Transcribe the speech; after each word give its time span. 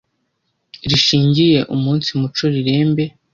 rishingiye 0.89 1.59
umunsi 1.75 2.09
muco 2.19 2.43
rirembe. 2.53 3.03